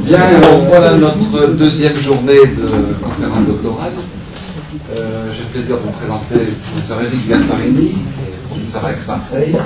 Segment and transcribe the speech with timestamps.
[0.00, 3.92] Bien, alors voilà notre deuxième journée de conférence doctorale.
[4.94, 7.96] Euh, J'ai le plaisir de vous présenter le professeur Eric Gasparini,
[8.48, 9.56] professeur à Aix-Marseille,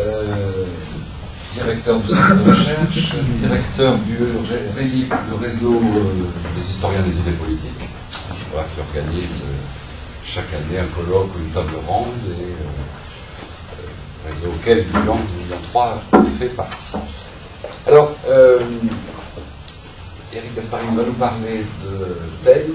[0.00, 0.64] euh,
[1.54, 4.16] directeur du centre de recherche, directeur du,
[5.40, 9.42] réseau euh, des historiens des idées politiques, qui organise
[10.24, 12.08] chaque année un colloque ou une table ronde,
[12.40, 12.54] et
[14.28, 15.18] réseau auquel Lyon,
[15.48, 16.02] Lyon 3
[16.38, 16.96] fait partie.
[17.86, 18.58] Alors, euh,
[20.32, 22.72] Eric Gasparini va nous parler de TEN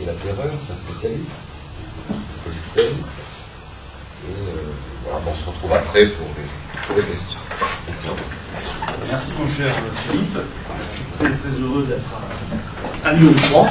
[0.00, 1.42] et la terreur, c'est un spécialiste.
[2.76, 2.80] Et
[4.30, 4.32] euh,
[5.04, 6.26] voilà, on se retrouve après pour
[6.96, 7.38] les, questions.
[9.10, 9.74] Merci mon cher
[10.08, 10.38] Philippe.
[10.90, 13.68] Je suis très très heureux d'être à, à Lyon 3.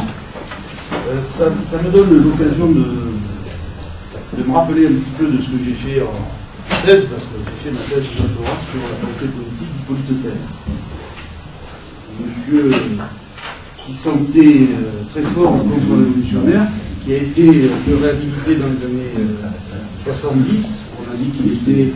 [0.94, 3.14] Euh, ça, ça, me donne l'occasion de,
[4.34, 6.41] de, me rappeler un petit peu de ce que j'ai fait en
[6.86, 10.46] thèse, parce que j'ai fait ma thèse de doctorat sur la pensée politique d'Hippolyte Taine.
[12.20, 12.72] Monsieur
[13.86, 16.68] qui sentait euh, très fort contre-révolutionnaire,
[17.04, 19.12] qui a été euh, réhabilité dans les années
[20.06, 20.82] 70.
[21.00, 21.94] On a dit qu'il était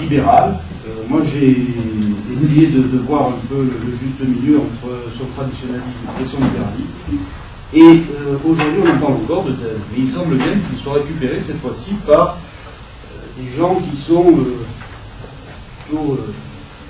[0.00, 0.58] libéral.
[0.86, 1.66] Euh, moi, j'ai
[2.32, 6.96] essayé de, voir un peu le, juste milieu entre son traditionnalisme et son libéralisme.
[7.74, 9.76] Et euh, aujourd'hui, on en parle encore de tel.
[9.92, 12.55] Mais il semble bien qu'il soit récupéré cette fois-ci par euh,
[13.54, 14.34] gens qui sont
[15.86, 16.18] plutôt,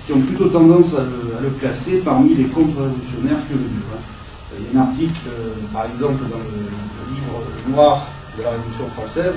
[0.06, 3.86] qui ont plutôt tendance à le, à placer parmi les contre-révolutionnaires que le mieux.
[3.92, 4.00] Hein.
[4.58, 5.20] Il y a un article,
[5.72, 9.34] par exemple, dans le, livre noir de la Révolution française,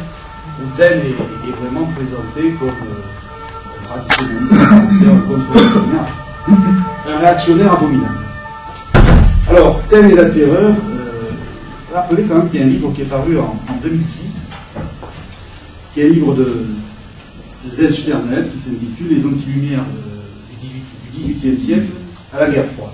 [0.60, 2.70] où Taine est, vraiment présenté comme
[7.08, 8.20] un réactionnaire abominable.
[9.50, 11.32] Alors, Taine et la terreur, euh,
[11.94, 14.48] rappelez quand même qu'il y a un livre qui est paru en, en 2006,
[15.94, 16.66] qui est un livre de,
[17.66, 19.86] de Sternel, qui s'intitule Les antilumières
[21.14, 21.88] du XVIIIe siècle
[22.34, 22.92] à la guerre froide.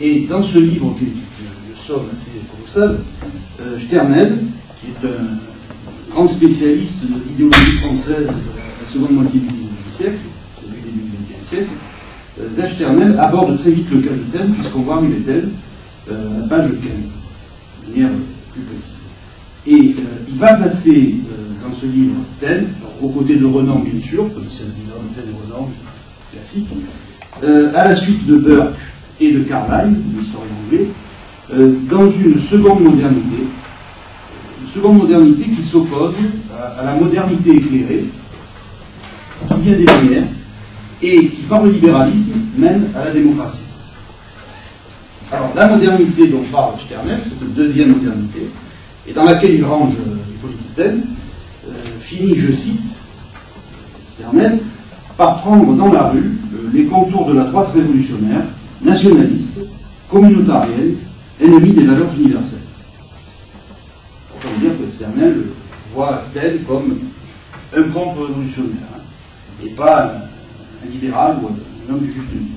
[0.00, 2.98] Et dans ce livre, qui est de somme assez colossal,
[3.60, 4.38] euh, Sternel,
[4.80, 10.18] qui est un grand spécialiste de l'idéologie française de la seconde moitié du siècle,
[10.60, 11.70] celui du début du XXe siècle,
[12.40, 15.48] euh, Sternel aborde très vite le cas de thème, puisqu'on voit est tel,
[16.10, 18.10] euh, à page 15, de manière
[18.52, 18.94] plus précise.
[19.66, 21.16] Et euh, il va placer
[21.62, 22.66] dans ce livre tel,
[23.02, 25.68] aux côtés de Renan, bien sûr, comme c'est et Renan,
[26.32, 26.68] classique,
[27.42, 28.74] à la suite de Burke
[29.20, 30.86] et de Carlyle, l'historien anglais,
[31.90, 33.42] dans une seconde modernité,
[34.62, 36.14] une seconde modernité qui s'oppose
[36.78, 38.04] à, la modernité éclairée,
[39.48, 40.28] qui vient des Lumières
[41.02, 43.64] et qui, par le libéralisme, mène à la démocratie.
[45.32, 48.48] Alors, la modernité dont parle Sternel, c'est une deuxième modernité,
[49.08, 51.21] et dans laquelle il range euh, les politiciennes, euh,
[52.02, 52.80] finit, je cite,
[54.14, 54.58] Sternel,
[55.16, 58.42] par prendre dans la rue euh, les contours de la droite révolutionnaire,
[58.82, 59.60] nationaliste,
[60.10, 60.96] communautarienne,
[61.40, 62.58] ennemie des valeurs universelles.
[64.36, 65.42] Autant dire que Sternel
[65.94, 66.98] voit tel comme
[67.74, 68.78] un contre-révolutionnaire
[69.64, 70.14] et pas
[70.84, 72.56] un, libéral ou un homme du juste milieu.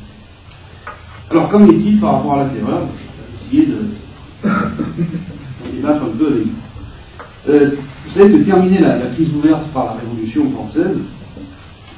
[1.30, 2.82] Alors, qu'en est-il par rapport à la terreur?
[2.82, 6.65] Je vais essayer de, de débattre un peu avec vous.
[7.50, 7.72] Euh,
[8.06, 10.98] vous savez que terminer la, la, crise ouverte par la Révolution française,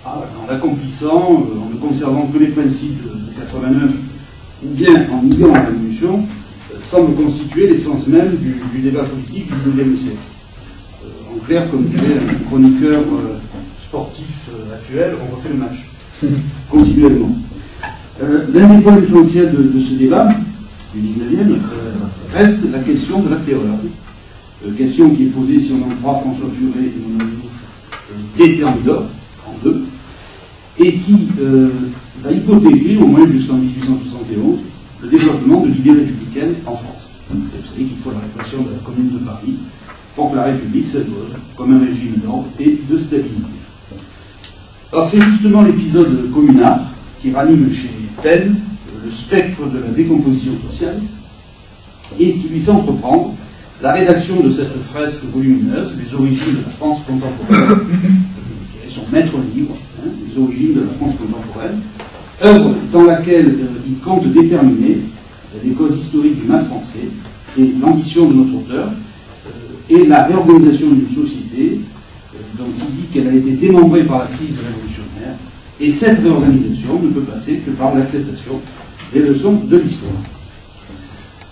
[0.06, 3.92] ah, en l'accomplissant, euh, en ne conservant que les principes de, de 89,
[4.66, 6.24] ou bien en niant la Révolution,
[6.74, 10.18] euh, semble constituer l'essence même du, du, débat politique du XIXe siècle.
[11.06, 13.04] Euh, en clair, comme dirait un chroniqueur
[13.88, 15.88] sportif euh, actuel, on refait le match
[16.70, 17.32] continuellement.
[18.20, 20.30] L'un des points essentiels de, de, ce débat
[20.94, 21.56] du 19e euh,
[22.34, 23.78] reste la question de la terreur.
[24.66, 27.34] Euh, question qui est posée, si on en croit François Furet et mon ami
[28.38, 29.04] dès Thermidor,
[29.46, 29.86] en deux,
[30.80, 31.28] et qui
[32.22, 34.60] va hypothéquer, au moins jusqu'en 1871,
[35.02, 37.10] le développement de l'idée républicaine en France.
[37.30, 39.56] Vous savez qu'il faut la répression de la commune de Paris
[40.16, 43.44] pour que la République s'impose comme un régime d'ordre et de stabilité.
[44.92, 46.80] Alors c'est justement l'épisode communard
[47.22, 47.90] qui ranime chez
[48.24, 48.56] Taine
[49.06, 51.00] le spectre de la décomposition sociale
[52.20, 53.36] et qui lui fait entreprendre
[53.82, 57.80] la rédaction de cette fresque volumineuse, Les origines de la France contemporaine,
[58.86, 61.80] est son maître livre, hein, Les origines de la France contemporaine,
[62.44, 65.00] œuvre dans laquelle euh, il compte déterminer
[65.64, 67.08] les causes historiques du mal français
[67.58, 71.80] et l'ambition de notre auteur euh, et la réorganisation d'une société
[72.58, 75.36] dont il dit qu'elle a été démembrée par la crise révolutionnaire,
[75.80, 78.60] et cette réorganisation ne peut passer que par l'acceptation
[79.14, 80.12] des leçons de l'histoire.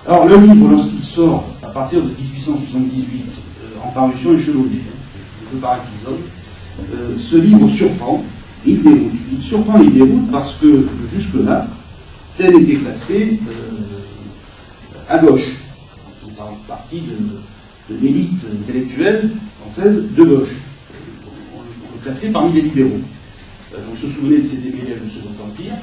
[0.08, 3.26] Alors le livre, lorsqu'il sort partir de 1878,
[3.66, 6.22] euh, en parution échelonnée, hein, par épisode,
[6.94, 8.24] euh, ce livre surprend,
[8.66, 9.12] il déroute.
[9.34, 11.68] Il surprend, il déroute parce que jusque-là,
[12.38, 13.40] tel était classé
[15.10, 15.44] à gauche,
[16.40, 19.30] en partie de, de l'élite intellectuelle
[19.60, 20.56] française de gauche.
[21.56, 23.02] On le classait parmi les libéraux.
[23.72, 25.74] Donc, se souvenez de ces démêlés du Second Empire.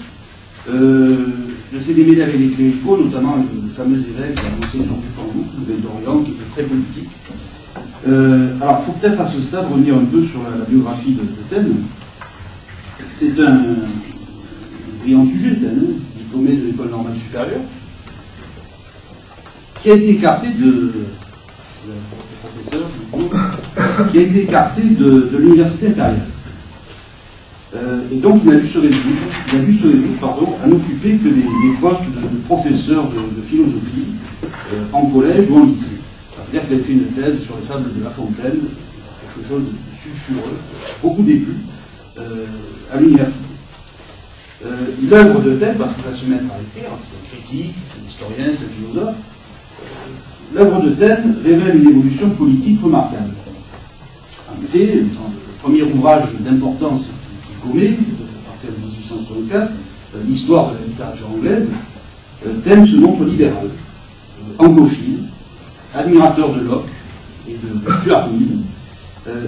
[0.70, 1.26] Euh,
[1.72, 5.44] de ces démêlés avec les cléricaux, notamment le, fameux évêque qui a annoncé Jean Dupont,
[5.66, 7.08] le d'Orient, qui était très politique.
[8.06, 11.22] Euh, alors, il faut peut-être à ce stade revenir un peu sur la, biographie de,
[11.22, 11.72] de
[13.10, 13.60] C'est un,
[15.00, 17.60] brillant sujet, Taine, diplômé de l'école normale supérieure,
[19.82, 20.92] qui a été écarté de,
[22.42, 22.86] professeur,
[24.10, 26.26] qui a été écarté de l'université impériale.
[27.74, 29.02] Euh, et donc, il a dû se résoudre,
[29.48, 29.86] il a dû se
[30.20, 31.42] pardon, à n'occuper que des,
[31.80, 34.08] postes de, professeur de, philosophie
[34.44, 36.00] euh, en collège ou en lycée.
[36.36, 38.60] Ça veut dire qu'il a fait une thèse sur les fables de La Fontaine,
[39.34, 40.58] quelque chose de sulfureux,
[41.02, 41.56] beaucoup début,
[42.18, 42.46] euh,
[42.92, 43.44] à l'université.
[45.10, 48.08] L'œuvre de thèse, parce qu'il va se mettre à écrire, c'est un critique, c'est un
[48.08, 49.16] historien, c'est un philosophe,
[50.54, 53.30] l'œuvre de Taine révèle une évolution politique remarquable.
[54.48, 55.06] En effet, le
[55.60, 57.10] premier ouvrage d'importance
[57.62, 59.70] commet, à partir de 1864,
[60.14, 61.68] euh, l'histoire de la littérature anglaise,
[62.46, 65.20] euh, Taine se montre libéral, euh, anglophile,
[65.94, 66.88] admirateur de Locke
[67.48, 68.58] et de Mill.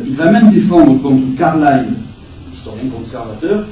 [0.07, 1.95] il va même défendre contre Carlyle,
[2.53, 3.65] historien conservateur,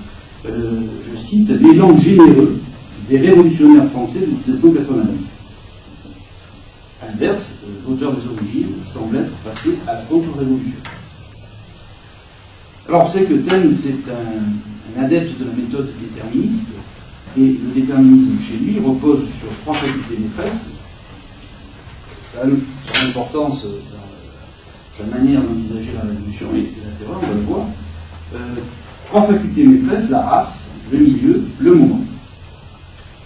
[0.44, 2.60] je cite, l'élan généreux
[3.08, 5.06] des révolutionnaires français de 1789.
[7.08, 7.54] Inverse,
[7.86, 10.78] l'auteur des origines semble être passé à la contre-révolution.
[12.88, 16.67] Alors, on sait que Taine, c'est un, adepte de la méthode déterministe,
[17.38, 20.67] et le déterminisme chez lui repose sur trois facultés maîtresses.
[22.23, 23.70] Ça a son importance dans
[24.90, 27.67] sa manière d'envisager la révolution et la terreur, on va le voir.
[28.34, 28.38] Euh,
[29.08, 32.00] trois facultés maîtresses, la race, le milieu, le moment.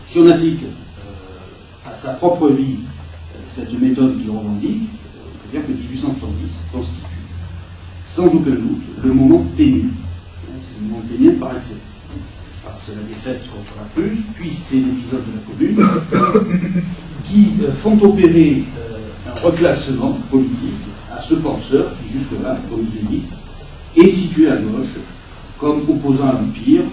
[0.04, 2.76] Si on applique euh, à sa propre vie
[3.34, 6.32] euh, cette méthode qu'il revendique, on peut dire que 1870
[6.72, 7.15] constitue
[8.16, 9.90] sans aucun doute, le moment ténu.
[10.62, 11.82] C'est le moment ténu par excellence.
[12.80, 16.82] C'est la défaite contre la Prusse, puis c'est l'épisode de la Commune,
[17.28, 23.06] qui euh, font opérer euh, un reclassement politique à ce penseur qui, jusque-là, comme je
[23.10, 24.96] l'ai est situé à gauche,
[25.58, 26.84] comme opposant à l'Empire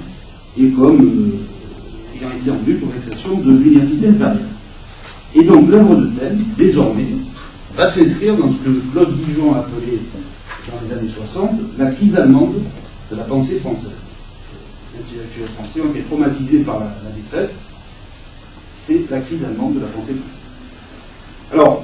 [0.57, 4.39] et comme euh, ayant été en vue pour l'exception de l'université impériale.
[5.35, 7.07] Et donc, l'œuvre de Taine, désormais,
[7.77, 9.99] va s'inscrire dans ce que Claude Dijon a appelé
[10.69, 12.55] dans les années 60, la crise allemande
[13.11, 13.91] de la pensée française.
[14.93, 17.53] Les intellectuels français ont été traumatisés par la, défaite.
[18.79, 20.39] C'est la crise allemande de la pensée française.
[21.51, 21.83] Alors,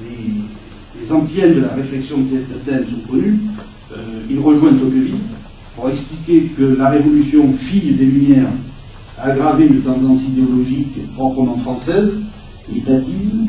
[0.00, 3.38] les, les antiennes de la réflexion d'Athènes sont connues.
[3.92, 3.96] Euh,
[4.30, 5.14] ils rejoignent Tocqueville
[5.76, 8.48] pour expliquer que la révolution, fille des Lumières,
[9.18, 12.10] a aggravé une tendance idéologique proprement française,
[12.72, 13.46] l'étatisme,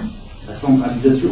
[0.47, 1.31] la centralisation,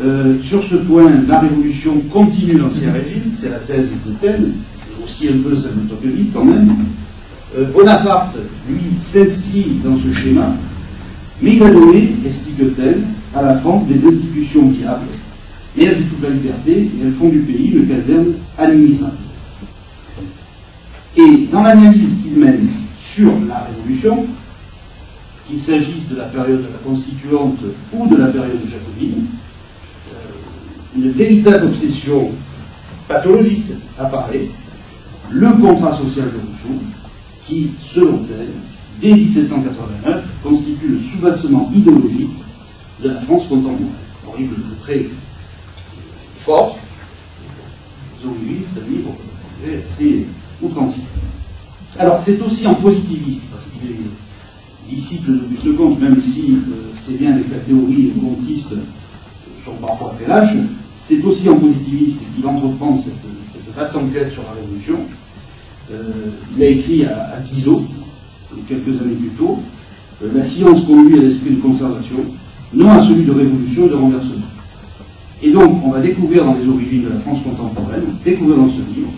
[0.00, 5.04] euh, sur ce point, la révolution continue l'Ancien Régime, c'est la thèse de Taine, c'est
[5.04, 6.74] aussi un peu de Tocqueville quand même.
[7.56, 8.36] Euh, Bonaparte,
[8.68, 10.54] lui, s'inscrit dans ce schéma,
[11.42, 13.02] mais il va donner, explique Taine,
[13.34, 15.06] à la France des institutions viables,
[15.76, 19.18] mais elles ont toute la liberté et elles font du pays une caserne administrative.
[21.16, 22.66] Et dans l'analyse qu'il mène
[23.14, 24.24] sur la Révolution,
[25.46, 27.58] qu'il s'agisse de la période de la Constituante
[27.92, 29.26] ou de la période de Jacobine,
[30.96, 32.30] une véritable obsession
[33.08, 33.66] pathologique
[33.98, 34.48] apparaît,
[35.30, 36.82] le contrat social de Rousseau,
[37.46, 38.48] qui, selon elle,
[39.00, 42.30] dès 1789, constitue le soubassement idéologique
[43.02, 43.88] de la France contemporaine.
[44.26, 45.06] Horrible le trait
[46.44, 46.78] fort,
[48.24, 50.26] origines, c'est-à-dire assez
[50.62, 51.04] outrancier.
[51.98, 55.32] Alors, c'est aussi en positiviste, parce qu'il est disciple
[55.64, 58.74] de Comte, même si euh, c'est bien avec la théorie comptiste
[59.64, 60.56] sont parfois fait lâches,
[61.02, 63.14] c'est aussi en positiviste qu'il entreprend cette,
[63.76, 64.98] vaste enquête sur la Révolution.
[65.90, 67.84] Euh, il a écrit à, à Guizot,
[68.68, 69.58] quelques années plus tôt,
[70.22, 72.16] euh, La science conduit à l'esprit de conservation,
[72.72, 74.46] non à celui de révolution et de renversement.
[75.42, 78.78] Et donc, on va découvrir dans les origines de la France contemporaine, découvrir dans ce
[78.94, 79.10] livre,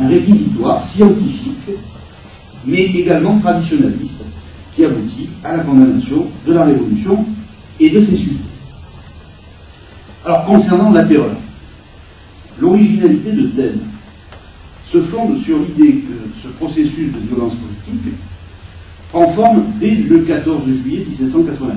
[0.00, 1.70] un réquisitoire scientifique,
[2.66, 4.24] mais également traditionnaliste,
[4.74, 7.24] qui aboutit à la condamnation de la Révolution
[7.78, 8.51] et de ses sujets.
[10.24, 11.34] Alors, concernant la terreur,
[12.60, 13.80] l'originalité de Taine
[14.90, 18.14] se fonde sur l'idée que ce processus de violence politique
[19.10, 21.76] prend forme dès le 14 juillet 1789,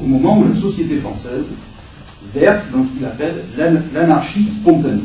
[0.00, 1.44] au moment où la société française
[2.32, 3.42] verse dans ce qu'il appelle
[3.92, 5.00] l'anarchie spontanée.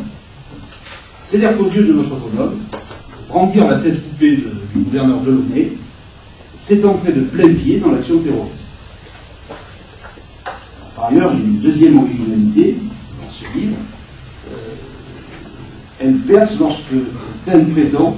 [1.25, 2.59] C'est-à-dire qu'au lieu de notre bonhomme,
[3.27, 5.71] brandir la tête coupée du gouverneur Delaunay,
[6.59, 8.64] s'est entré de plein pied dans l'action terroriste.
[11.07, 12.77] Ailleurs, il y a une deuxième originalité
[13.21, 13.75] dans ce livre.
[14.49, 14.57] Euh,
[15.99, 16.95] elle perce lorsque
[17.45, 18.17] Taine prétend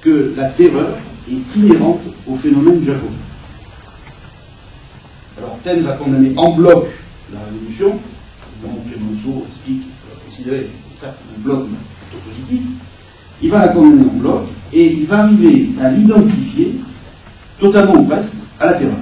[0.00, 0.96] que la terreur
[1.30, 3.14] est inhérente au phénomène jacobin.
[5.38, 6.86] Alors Taine va condamner en bloc
[7.32, 7.92] la révolution,
[8.62, 10.68] dont Clemenceau explique faut considérer
[11.04, 12.60] un bloc plutôt positif.
[13.42, 16.74] Il va la condamner en bloc et il va arriver à l'identifier,
[17.58, 18.94] totalement ou presque, à la terreur.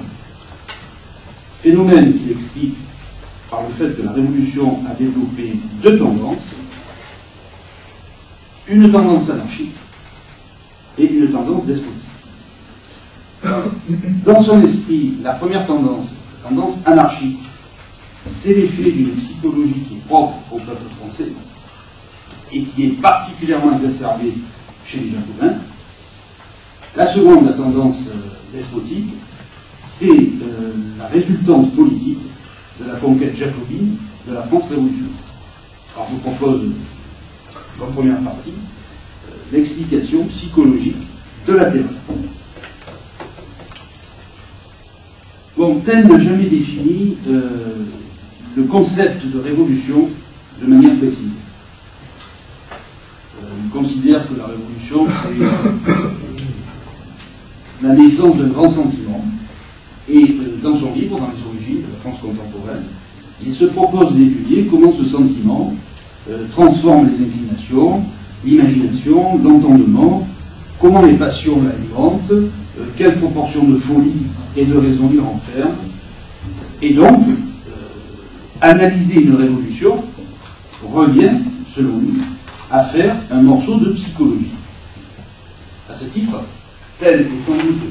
[1.61, 2.75] Phénomène qu'il explique
[3.49, 6.37] par le fait que la révolution a développé deux tendances,
[8.67, 9.75] une tendance anarchique
[10.97, 11.95] et une tendance despotique.
[14.25, 16.13] Dans son esprit, la première tendance,
[16.43, 17.39] la tendance anarchique,
[18.29, 21.31] c'est l'effet d'une psychologie qui est propre au peuple français
[22.51, 24.33] et qui est particulièrement exacerbée
[24.85, 25.57] chez les Jacobins.
[26.95, 29.13] La seconde, la tendance euh, despotique,
[29.83, 32.19] c'est euh, la résultante politique
[32.79, 33.95] de la conquête jacobine
[34.27, 35.09] de la France révolutionnaire.
[35.95, 36.71] Alors je vous propose,
[37.81, 40.95] en première partie, euh, l'explication psychologique
[41.47, 41.89] de la terreur.
[45.57, 47.85] Bon, Taine n'a jamais défini euh,
[48.55, 50.09] le concept de révolution
[50.61, 51.33] de manière précise.
[53.41, 56.09] Euh, il considère que la révolution, c'est euh,
[57.81, 59.25] la naissance d'un grand sentiment.
[60.09, 62.83] Et euh, dans son livre, dans les de la France contemporaine,
[63.45, 65.73] il se propose d'étudier comment ce sentiment
[66.29, 68.01] euh, transforme les inclinations,
[68.43, 70.27] l'imagination, l'entendement,
[70.79, 72.49] comment les passions l'alimentent, euh,
[72.97, 75.75] quelle proportion de folie et de raison il renferme.
[76.81, 77.71] Et donc, euh,
[78.61, 79.95] analyser une révolution
[80.93, 81.31] revient,
[81.73, 82.21] selon lui,
[82.71, 84.51] à faire un morceau de psychologie.
[85.89, 86.43] À ce titre,
[86.99, 87.81] tel est sans doute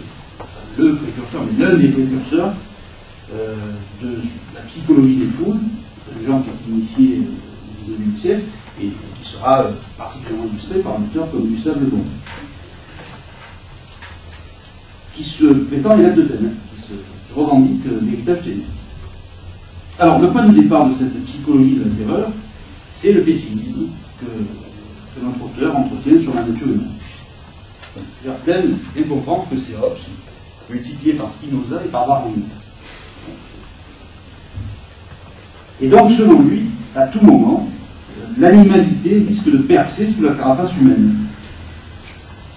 [0.78, 2.52] le précurseur, mais l'un des précurseurs
[3.34, 3.54] euh,
[4.02, 4.16] de
[4.54, 5.58] la psychologie des foules,
[6.18, 8.44] de gens qui ont initié au XIXe siècle,
[8.80, 12.02] et qui sera euh, particulièrement illustré par un auteur comme Gustave Le Bon,
[15.14, 18.62] qui se prétend élève de Taine, qui se revendique euh, l'héritage ténèbre.
[19.98, 22.30] Alors, le point de départ de cette psychologie de la terreur,
[22.90, 23.88] c'est le pessimisme
[24.20, 24.26] que,
[25.22, 26.92] notre auteur entretient sur la nature humaine.
[28.44, 29.98] Taine vient comprendre que c'est Hobbes,
[30.70, 32.42] multiplié par Spinoza et par Darwin.
[35.80, 36.62] Et donc, selon lui,
[36.94, 37.68] à tout moment,
[38.38, 41.14] l'animalité risque de percer sous la carapace humaine.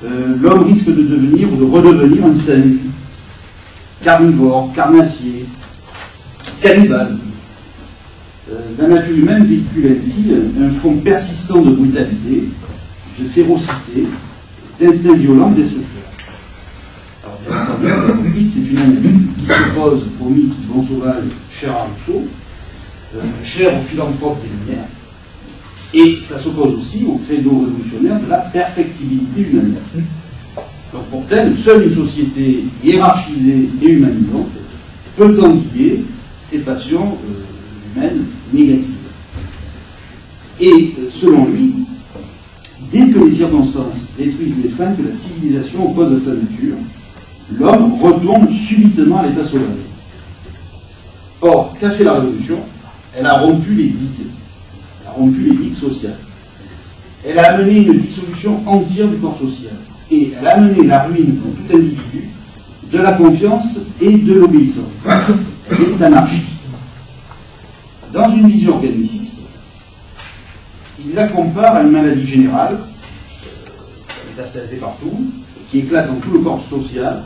[0.03, 2.79] Euh, L'homme risque de devenir ou de redevenir un singe,
[4.03, 5.45] carnivore, carnassier,
[6.59, 7.17] cannibale.
[8.51, 12.49] Euh, la nature humaine véhicule ainsi un fond persistant de brutalité,
[13.19, 14.07] de férocité,
[14.79, 15.87] d'instinct violent, destructeur.
[17.23, 21.83] Alors, bien entendu, c'est une analyse qui s'oppose au mythe du bon sauvage cher à
[21.83, 22.27] Rousseau,
[23.43, 24.87] cher au philanthrope des Lumières,
[25.93, 29.75] et ça s'oppose aussi au credo révolutionnaire de la perfectibilité humaine.
[30.93, 34.51] Donc pour Taine, seule une société hiérarchisée et humanisante
[35.17, 36.03] peut endiguer
[36.41, 38.95] ces passions euh, humaines négatives.
[40.59, 41.73] Et euh, selon lui,
[42.91, 46.75] dès que les circonstances détruisent les freins que la civilisation oppose à sa nature,
[47.57, 49.67] l'homme retombe subitement à l'état sauvage.
[51.41, 52.59] Or, qu'a fait la Révolution
[53.17, 54.27] Elle a rompu les digues.
[55.01, 56.17] Elle a rompu les digues sociales.
[57.25, 59.75] Elle a amené une dissolution entière du corps social.
[60.09, 62.29] Et elle a amené la ruine pour tout individu
[62.91, 64.85] de la confiance et de l'obéissance.
[65.69, 66.51] Elle est.
[68.13, 69.37] Dans une vision organiciste,
[70.99, 75.31] il la compare à une maladie générale, euh, métastasée partout,
[75.69, 77.23] qui éclate dans tout le corps social.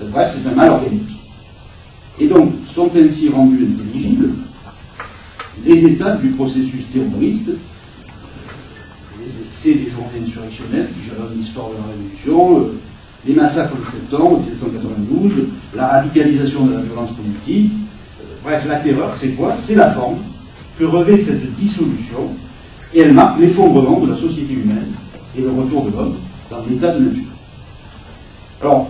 [0.00, 1.08] Euh, bref, c'est un mal organique.
[2.20, 4.34] Et donc, sont ainsi rendus intelligibles
[5.64, 7.48] les étapes du processus terroriste,
[9.20, 12.70] les excès des journées insurrectionnelles qui jalonnent l'histoire de la Révolution,
[13.26, 15.32] les massacres de septembre 1792,
[15.74, 17.72] la radicalisation de la violence politique.
[18.20, 19.54] Euh, bref, la terreur, c'est quoi?
[19.58, 20.18] C'est la forme
[20.78, 22.30] que revêt cette dissolution
[22.94, 24.92] et elle marque l'effondrement de la société humaine
[25.36, 26.14] et le retour de l'homme
[26.50, 27.22] dans l'état de nature.
[28.62, 28.88] Alors,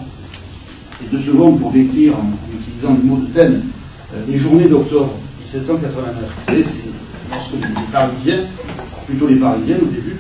[1.03, 3.63] et deux secondes pour décrire, en, en utilisant le mot de thème,
[4.15, 5.15] euh, les journées d'octobre
[5.47, 6.15] 1789.
[6.19, 6.91] Vous savez, c'est
[7.31, 8.41] lorsque les Parisiens,
[9.07, 10.17] plutôt les Parisiennes au début,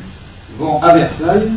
[0.59, 1.49] vont à Versailles,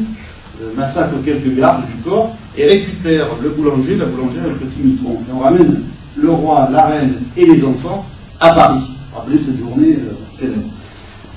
[0.61, 4.81] euh, massacrent quelques gardes du corps et récupèrent le boulanger, la boulangère et le petit
[4.81, 5.21] mitron.
[5.29, 5.83] Et on ramène
[6.17, 8.05] le roi, la reine et les enfants
[8.39, 8.81] à Paris.
[9.15, 10.63] Rappelez cette journée euh, célèbre.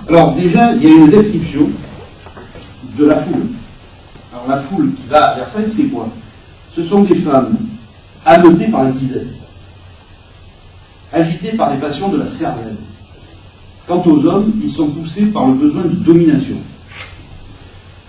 [0.08, 1.68] Alors déjà, il y a une description
[2.98, 3.46] de la foule.
[4.32, 6.08] Alors la foule qui va à Versailles, c'est quoi?
[6.74, 7.54] Ce sont des femmes
[8.24, 9.28] ameutés par la disette,
[11.12, 12.76] agités par les passions de la cervelle.
[13.86, 16.56] Quant aux hommes, ils sont poussés par le besoin de domination.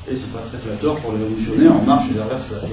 [0.09, 2.69] Et c'est pas très flatteur pour les révolutionnaires en marche vers Versailles.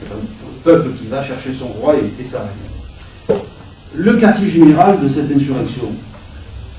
[0.00, 0.16] C'est le
[0.62, 3.38] peuple qui va chercher son roi et, sa reine.
[3.94, 5.90] Le quartier général de cette insurrection,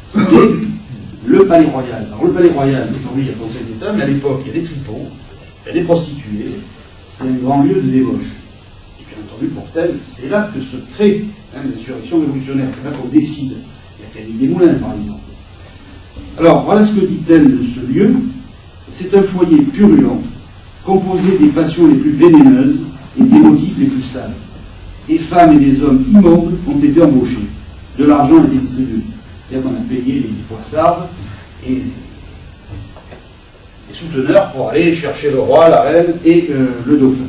[0.07, 0.21] c'est
[1.25, 2.05] le palais royal.
[2.07, 4.57] Alors le palais royal, aujourd'hui il y a Conseil d'État, mais à l'époque il y
[4.57, 5.07] a des tripons,
[5.63, 6.59] il y a des prostituées,
[7.07, 8.35] c'est un grand lieu de débauche.
[8.99, 12.95] Et bien entendu, pour tel, c'est là que se crée hein, l'insurrection révolutionnaire, c'est là
[12.95, 13.57] qu'on décide.
[13.97, 15.21] Il y a Camille Desmoulins, par exemple.
[16.37, 18.13] Alors, voilà ce que dit-elle de ce lieu.
[18.91, 20.21] C'est un foyer purulent,
[20.83, 22.77] composé des passions les plus vénéneuses
[23.19, 24.33] et des motifs les plus sales.
[25.07, 27.45] Des femmes et des hommes immondes ont été embauchés.
[27.97, 28.99] De l'argent a été distribué.
[29.47, 31.07] C'est-à-dire qu'on a payé les poissards
[31.67, 31.81] et
[33.87, 37.25] les souteneurs pour aller chercher le roi, la reine et euh, le dauphin.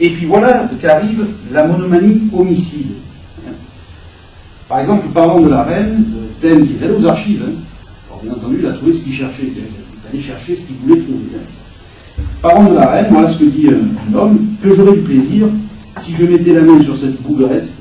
[0.00, 2.92] Et puis voilà qu'arrive la monomanie homicide.
[4.70, 6.04] Par exemple, parlant de la reine,
[6.40, 7.52] thème qui est allé aux archives, hein.
[8.08, 9.66] Alors, bien entendu, il a trouvé ce qu'il cherchait, il est
[10.12, 11.18] allé chercher ce qu'il voulait trouver.
[11.34, 12.22] hein.
[12.40, 15.48] Parlant de la reine, voilà ce que dit euh, un homme, que j'aurais du plaisir,
[16.00, 17.78] si je mettais la main sur cette bougresse,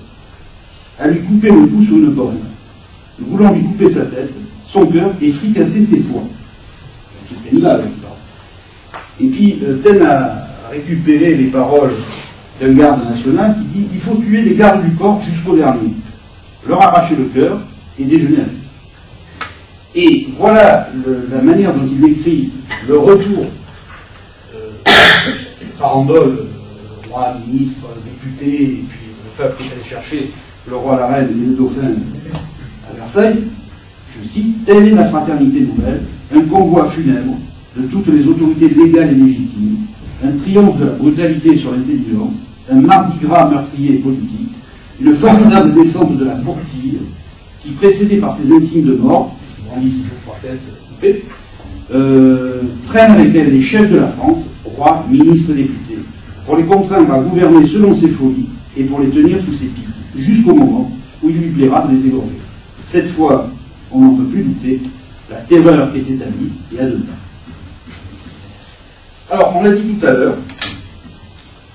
[0.99, 2.39] à lui couper le cou sur une borne,
[3.19, 4.33] voulant lui couper sa tête,
[4.67, 6.03] son cœur et fricasser ses
[7.45, 7.81] pénible,
[9.21, 11.93] Et puis, euh, Taine a récupéré les paroles
[12.59, 15.93] d'un garde national qui dit il faut tuer les gardes du corps jusqu'au dernier,
[16.67, 17.59] leur arracher le cœur
[17.97, 18.59] et déjeuner avec.
[19.95, 20.89] Et voilà
[21.31, 22.51] la manière dont il écrit
[22.87, 23.45] le retour
[24.55, 24.69] euh,
[25.77, 30.31] farandole, euh, roi, ministre, député, et puis le peuple qui allé chercher
[30.69, 31.93] le roi, la reine et le dauphin
[32.89, 33.43] à Versailles.
[34.15, 36.03] Je cite Telle est la fraternité nouvelle,
[36.35, 37.37] un convoi funèbre
[37.75, 39.77] de toutes les autorités légales et légitimes,
[40.23, 42.33] un triomphe de la brutalité sur l'intelligence,
[42.69, 44.51] un mardi gras meurtrier et politique,
[45.01, 46.99] une formidable descente de la portille
[47.63, 49.35] qui, précédée par ses insignes de mort,
[51.91, 55.99] euh, traîne avec elle les chefs de la France, rois, ministres, députés,
[56.45, 59.87] pour les contraindre à gouverner selon ses folies et pour les tenir sous ses pieds,
[60.15, 60.91] jusqu'au moment
[61.23, 62.37] où il lui plaira de les égorger.
[62.83, 63.49] Cette fois,
[63.91, 64.81] on n'en peut plus douter,
[65.29, 67.13] la terreur est établie et à deux pas.
[69.31, 70.37] Alors, on l'a dit tout à l'heure,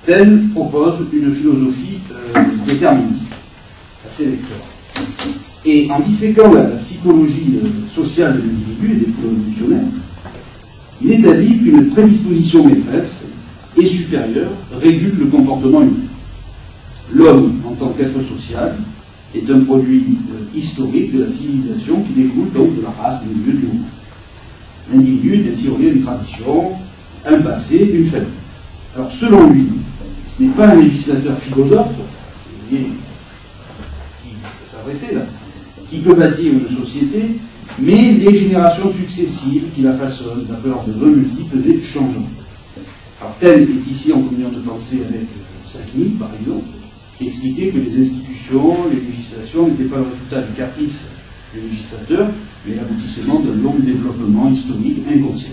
[0.05, 3.25] Taine propose une philosophie euh, déterministe,
[4.05, 4.61] assez électorale.
[5.65, 9.91] Et en disséquant la, psychologie euh, sociale de l'individu et des foules révolutionnaires,
[11.01, 13.25] il établit qu'une prédisposition maîtresse
[13.75, 15.91] et supérieure régule le comportement humain.
[17.11, 18.75] L'homme, en tant qu'être social,
[19.35, 23.39] est un produit euh, historique de la civilisation qui découle donc de la race, du
[23.39, 23.85] milieu, du monde.
[24.93, 26.73] L'individu est ainsi relié à une tradition,
[27.25, 28.27] un passé, une famille.
[28.95, 29.65] Alors, selon lui,
[30.39, 31.87] n'est pas un législateur philosophe,
[32.69, 32.77] qui
[34.67, 35.21] s'adresser là,
[35.89, 37.37] qui peut bâtir une société,
[37.79, 42.27] mais les générations successives qui la façonnent d'après leurs besoins multiples et changeants.
[43.21, 46.65] Alors, tel est ici en communion de pensée avec euh, Sacchi, par exemple,
[47.17, 51.09] qui expliquait que les institutions, les législations n'étaient pas le résultat du caprice
[51.53, 52.27] du législateur,
[52.67, 55.49] mais l'aboutissement d'un long développement historique inconscient.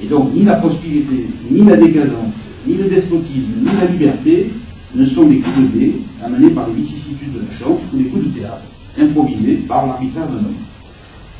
[0.00, 2.34] Et donc, ni la prospérité, ni la décadence,
[2.66, 4.50] ni le despotisme, ni la liberté
[4.94, 8.04] ne sont des coups de dés amenés par les vicissitudes de la chance ou des
[8.04, 8.62] coups de théâtre
[8.98, 10.54] improvisés par l'arbitraire d'un homme.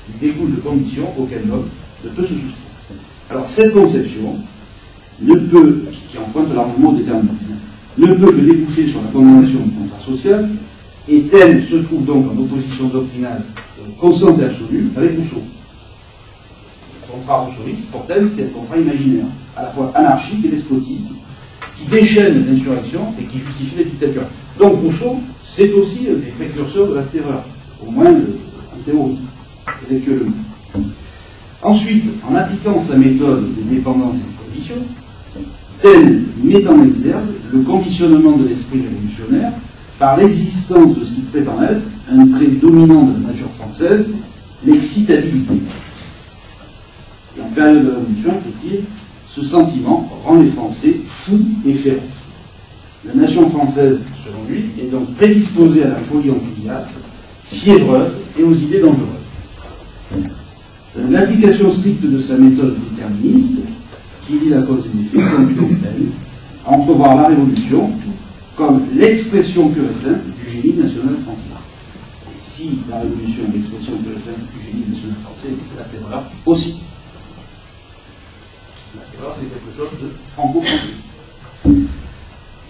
[0.09, 1.69] Ils découlent de conditions auxquelles l'homme
[2.05, 2.99] ne peut se soustraire.
[3.31, 4.37] Alors, cette conception
[5.23, 7.55] ne peut, qui emprunte largement au déterminisme,
[7.97, 10.49] ne peut que déboucher sur la condamnation du contrat social,
[11.09, 13.43] et tel se trouve donc en opposition doctrinale
[13.99, 15.43] constante et absolue avec Rousseau.
[17.07, 21.07] Le contrat rousseauiste, pour tel, c'est un contrat imaginaire, à la fois anarchique et despotique,
[21.90, 24.23] déchaîne l'insurrection et qui justifie la dictature.
[24.59, 27.44] Donc Rousseau, c'est aussi un des précurseurs de la terreur,
[27.87, 28.37] au moins euh,
[28.75, 29.18] en théorie,
[29.90, 30.27] le
[31.62, 34.83] Ensuite, en appliquant sa méthode des dépendances et des conditions,
[35.81, 39.53] Taine met en exergue le conditionnement de l'esprit révolutionnaire
[39.99, 44.07] par l'existence de ce qu'il prétend être un trait dominant de la nature française,
[44.64, 45.55] l'excitabilité.
[47.37, 48.81] Et en période de révolution, dit-il,
[49.35, 52.01] ce sentiment rend les Français fous et féroces.
[53.07, 56.90] La nation française, selon lui, est donc prédisposée à la folie enthousiaste,
[57.44, 59.09] fiévreuse et aux idées dangereuses.
[61.11, 63.62] L'application stricte de sa méthode déterministe,
[64.27, 65.70] qui lie la cause et l'effet, conduit donc
[66.64, 67.90] à entrevoir la Révolution
[68.57, 71.51] comme l'expression pure et simple du génie national français.
[72.29, 76.23] Et si la Révolution est l'expression pure et simple du génie national français, la terreur
[76.47, 76.84] aussi.
[79.37, 80.95] C'est quelque chose de franco-français.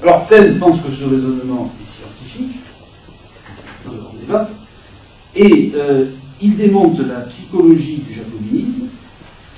[0.03, 2.57] Alors, Taine pense que ce raisonnement est scientifique,
[3.87, 4.51] on débat,
[5.35, 6.07] et euh,
[6.41, 8.89] il démonte la psychologie du jacobinisme,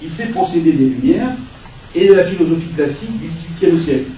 [0.00, 1.32] qui fait procéder des Lumières
[1.94, 4.10] et de la philosophie classique du XVIIIe siècle.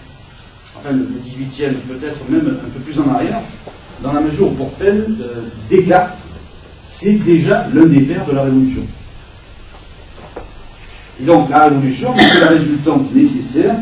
[0.77, 3.41] Enfin, le XVIIIe, peut-être même un peu plus en arrière,
[4.03, 6.17] dans la mesure où pour Taine, euh, Descartes,
[6.85, 8.83] c'est déjà l'un des pères de la Révolution.
[11.20, 13.76] Et donc la Révolution c'est la résultante nécessaire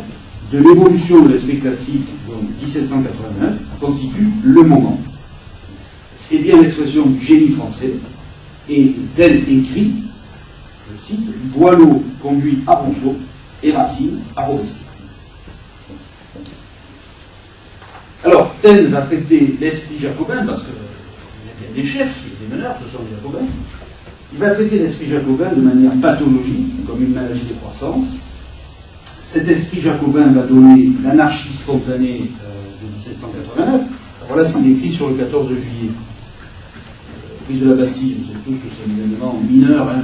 [0.53, 4.99] de l'évolution de l'esprit classique, donc 1789, constitue le moment.
[6.19, 7.93] C'est bien l'expression du génie français,
[8.69, 9.93] et tel écrit,
[10.93, 13.17] je cite, Boileau conduit à Rousseau
[13.63, 14.83] et Racine à Robespierre.
[18.25, 22.47] Alors, Taine va traiter l'esprit jacobin, parce qu'il y a bien des chefs, il y
[22.47, 23.47] a des meneurs, ce sont les jacobins.
[24.33, 28.05] Il va traiter l'esprit jacobin de manière pathologique, comme une maladie de croissance.
[29.25, 33.81] Cet esprit jacobin va donner l'anarchie spontanée euh, de 1789.
[34.29, 35.91] Voilà ce qu'il écrit sur le 14 juillet.
[35.91, 40.03] Euh, prise de la Bastille, on sait tous que c'est un événement mineur, hein,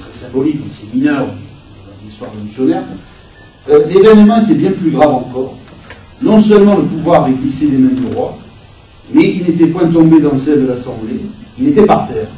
[0.00, 2.84] très symbolique, mais c'est mineur dans l'histoire révolutionnaire.
[3.68, 5.56] Euh, L'événement était bien plus grave encore.
[6.22, 8.38] Non seulement le pouvoir est glissé des mains du roi,
[9.12, 11.20] mais il n'était point tombé dans celle de l'Assemblée,
[11.58, 12.28] il était par terre,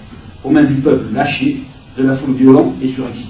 [0.44, 1.62] aux mains du peuple lâché,
[1.98, 3.28] de la foule violente et surexcitée.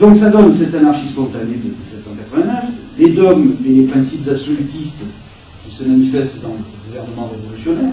[0.00, 2.64] Donc ça donne cette anarchie spontanée de 1789,
[2.98, 5.02] les dogmes et les principes absolutistes
[5.64, 7.92] qui se manifestent dans le gouvernement révolutionnaire.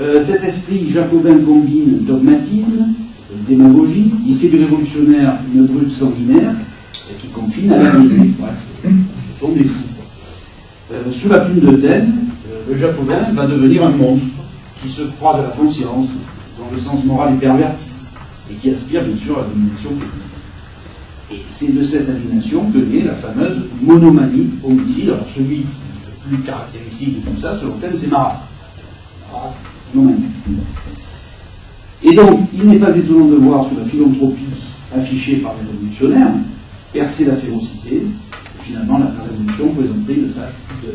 [0.00, 2.86] Euh, cet esprit jacobin combine dogmatisme,
[3.48, 6.54] démagogie, il fait du révolutionnaire une brute sanguinaire
[7.20, 8.30] qui confine à la vie.
[8.38, 8.94] Bref,
[9.40, 9.82] sont des fous.
[10.92, 12.12] Euh, sous la plume de Taine,
[12.68, 14.26] le jacobin va devenir un monstre
[14.82, 16.08] qui se croit de la conscience,
[16.58, 17.90] dont le sens moral est perverti,
[18.50, 20.10] et qui aspire bien sûr à la domination publique.
[21.32, 25.10] Et c'est de cette aliénation que naît la fameuse monomanie homicide.
[25.10, 28.42] Alors celui le plus caractéristique de tout ça, selon Taine, c'est Marat.
[29.30, 29.54] Marat,
[29.94, 30.24] monomanie.
[32.02, 34.46] Et donc, il n'est pas étonnant de voir sous la philanthropie
[34.96, 36.32] affichée par les révolutionnaires
[36.92, 40.88] percer la férocité, et finalement la révolution présentait une face de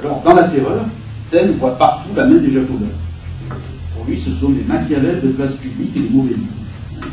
[0.00, 0.84] Alors, dans la terreur,
[1.30, 2.86] Taine voit partout la main des Jacobins.
[3.94, 6.34] Pour lui, ce sont des machiavels de place publique et des mauvais.
[7.02, 7.04] Euh,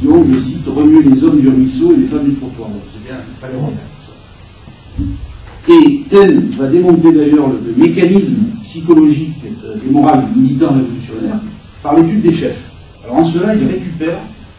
[0.00, 2.68] qui ont, je cite, remué les hommes du ruisseau et les femmes du trottoir.
[2.92, 3.58] C'est bien, pas les
[5.66, 11.40] et Taine va démonter d'ailleurs le, le, mécanisme psychologique et moral du militant révolutionnaire
[11.82, 12.70] par l'étude des chefs.
[13.02, 14.18] Alors en cela, il récupère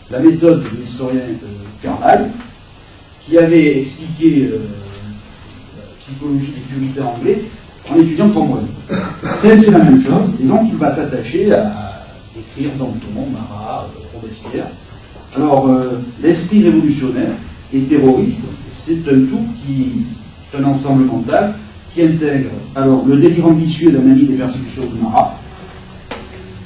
[0.09, 1.21] la méthode de l'historien
[1.85, 2.17] euh,
[3.23, 4.57] qui avait expliqué euh,
[6.05, 7.41] psychologie des puritains anglais
[7.89, 8.65] en étudiant Cromwell.
[9.41, 12.03] Taine fait la même chose, et donc il va s'attacher à
[12.37, 14.67] écrire Danton, Marat, euh, Robespierre.
[15.35, 17.31] Alors, euh, l'esprit révolutionnaire
[17.73, 18.41] et terroriste,
[18.71, 20.05] c'est un tout qui
[20.57, 21.53] un ensemble mental
[21.93, 25.37] qui intègre alors le délire ambitieux et la manie des persécutions de Marat,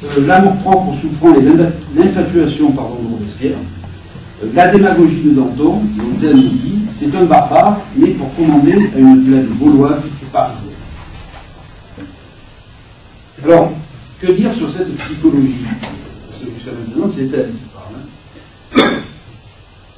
[0.04, 3.58] euh, l'amour propre souffrant et l'infatuation de Robespierre,
[4.54, 9.00] la démagogie de Danton, dont Dan nous dit, c'est un barbare né pour commander à
[9.00, 10.70] une plaine gauloise et parisienne.
[13.44, 13.72] Alors,
[14.22, 15.66] que dire sur cette psychologie?
[16.28, 17.96] Parce que jusqu'à maintenant, c'est elle qui parle.
[18.76, 18.90] Hein.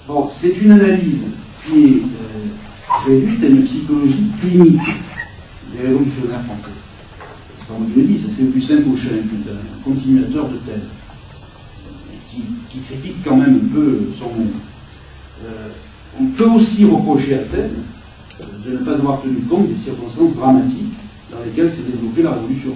[0.08, 1.28] Bon, c'est une analyse
[1.64, 4.82] qui est euh, réduite à une psychologie clinique
[5.74, 6.76] des révolutionnaires français.
[7.68, 10.82] Comme je le dis, ça c'est Lucien Cochin, qui un continuateur de Taine,
[12.72, 14.52] qui, critique quand même un peu son monde.
[15.46, 15.68] Euh,
[16.20, 17.72] on peut aussi reprocher à Taine
[18.40, 20.94] euh, de ne pas avoir tenu compte des circonstances dramatiques
[21.32, 22.72] dans lesquelles s'est développée la Révolution.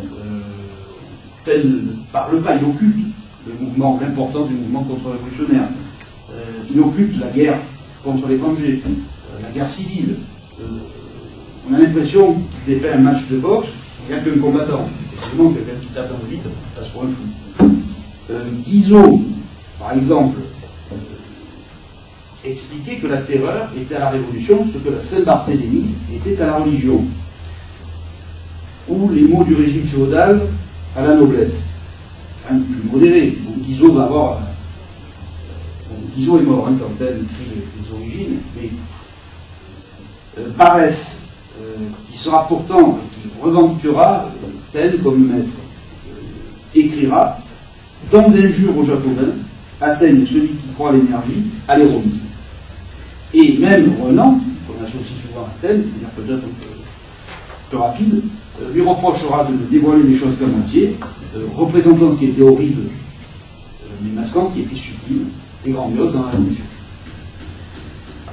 [0.00, 0.04] Euh,
[1.44, 2.96] Taine ne parle pas, il occulte
[3.46, 5.68] le mouvement, l'importance du mouvement contre-révolutionnaire.
[6.30, 7.58] Euh, il occulte la guerre
[8.04, 8.82] contre l'étranger,
[9.42, 10.16] la guerre civile.
[11.68, 13.68] On a l'impression qu'il dépeint un match de boxe,
[14.08, 14.88] il n'y a qu'un combattant.
[15.12, 17.24] Effectivement, quelqu'un qui tape dans le vide passe pour un fou.
[18.30, 19.22] Euh, Guizot,
[19.78, 20.38] par exemple,
[20.92, 20.96] euh,
[22.44, 26.56] expliquait que la terreur était à la Révolution ce que la Saint-Barthélemy était à la
[26.58, 27.04] religion,
[28.86, 30.42] ou les mots du régime féodal
[30.94, 31.70] à la noblesse.
[32.50, 33.38] Un plus modéré.
[33.44, 34.40] Donc Guizot va avoir.
[35.90, 38.70] Bon, Guizot est mort hein, quand elle écrit les, origines, mais
[40.38, 41.24] euh, paresse,
[41.60, 41.76] euh,
[42.10, 45.48] qui sera pourtant, qui revendiquera euh, tel comme maître,
[46.10, 47.38] euh, écrira
[48.10, 49.34] Tant d'injures aux Jacobins
[49.80, 52.20] atteignent celui qui croit à l'énergie à l'héroïsme.
[53.34, 58.22] Et même Renan, qu'on associe souvent à Athènes, de manière peut-être un peu, rapide,
[58.62, 60.96] euh, lui reprochera de ne dévoiler les choses qu'à moitié,
[61.36, 65.26] euh, représentant ce qui était horrible, euh, mais masquant ce qui était sublime,
[65.66, 66.64] et grandiose dans la Révolution.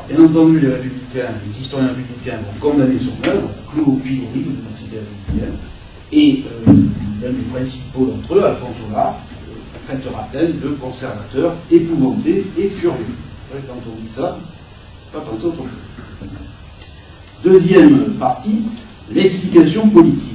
[0.08, 4.50] bien entendu, les républicains, les historiens républicains vont condamner son œuvre, clou au pilori de
[4.50, 5.58] l'université républicaine,
[6.14, 6.72] et euh,
[7.22, 9.20] l'un des principaux d'entre eux, Alphonse Hollard,
[9.88, 13.16] traitera-t-elle de conservateur épouvanté et furieux.
[13.52, 14.38] Quand on dit ça,
[15.14, 16.30] pas penser autre chose.
[17.44, 18.64] Deuxième partie,
[19.14, 20.32] l'explication politique.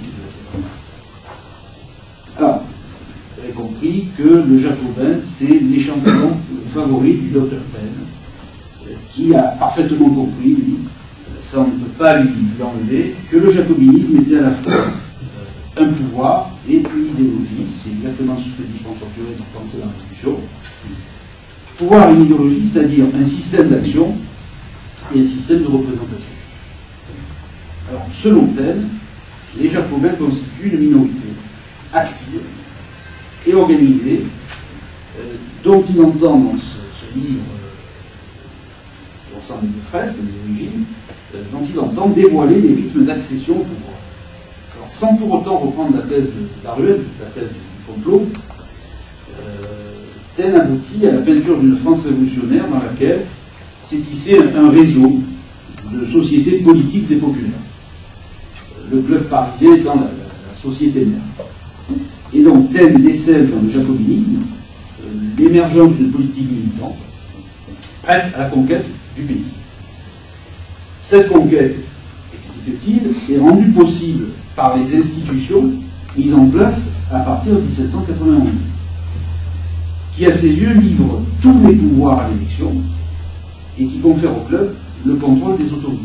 [2.39, 2.63] Alors,
[3.37, 6.37] vous avez compris que le Jacobin, c'est l'échantillon
[6.73, 10.79] favori du docteur Penn, qui a parfaitement compris, lui,
[11.43, 12.31] ça on ne peut pas lui,
[12.63, 14.73] enlever, que le jacobinisme était à la fois
[15.77, 17.67] un pouvoir et une idéologie.
[17.83, 20.41] C'est exactement ce que dit François Furet dans Penser la Révolution.
[21.79, 24.15] Pouvoir et une idéologie, c'est-à-dire un système d'action
[25.15, 26.27] et un système de représentation.
[27.89, 28.89] Alors, selon Thème,
[29.59, 31.29] les Jacobins constituent une minorité
[31.93, 32.43] active
[33.47, 34.25] et organisée,
[35.19, 35.23] euh,
[35.65, 40.85] dont il entend dans ce, livre, euh, l'ensemble des fresques, des origines,
[41.35, 43.90] euh, dont il entend dévoiler les rythmes d'accession au pouvoir.
[44.93, 48.27] Sans pour autant reprendre la thèse de Darwin, la thèse du complot,
[50.37, 53.23] Taine aboutit à la peinture d'une France révolutionnaire dans laquelle
[53.85, 55.19] s'est tissé un réseau
[55.93, 57.51] de sociétés politiques et populaires
[58.91, 60.11] le club parisien étant la,
[60.61, 61.21] société mère.
[62.35, 64.43] Et donc, thème décèle dans le jacobinisme
[65.03, 66.99] euh, l'émergence d'une politique militante
[68.03, 68.85] prête à la conquête
[69.17, 69.45] du pays.
[71.01, 71.77] Cette conquête,
[72.35, 74.27] explique-t-il, est rendue possible
[74.61, 75.71] par les institutions
[76.19, 78.43] mises en place à partir de 1791,
[80.15, 82.71] qui à ses yeux livre tous les pouvoirs à l'élection
[83.79, 84.75] et qui confère au club
[85.07, 86.05] le contrôle des autorités.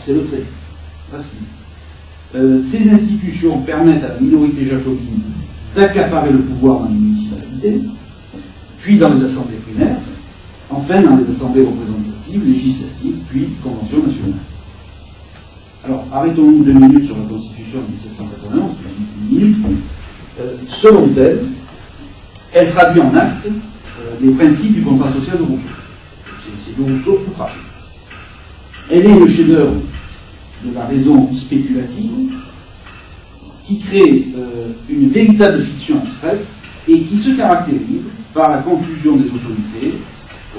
[0.00, 0.42] c'est le trait.
[2.34, 5.22] Euh, ces institutions permettent à la minorité jacobine
[5.76, 7.82] d'accaparer le pouvoir dans les municipalités,
[8.80, 9.98] puis dans les assemblées primaires,
[10.70, 14.40] enfin dans les assemblées représentatives, législatives, puis conventions nationales.
[15.84, 18.70] Alors, arrêtons-nous deux minutes sur la Constitution de 1791,
[19.30, 19.56] une minute.
[20.40, 21.40] Euh, selon elle,
[22.52, 25.62] elle traduit en acte euh, les principes du contrat social de Rousseau.
[26.64, 27.58] C'est de Rousseau tout craché.
[28.90, 29.80] Elle est le chef-d'œuvre
[30.64, 32.32] de la raison spéculative
[33.66, 36.44] qui crée euh, une véritable fiction abstraite
[36.88, 39.94] et qui se caractérise par la confusion des autorités,